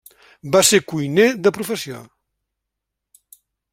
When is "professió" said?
1.59-2.01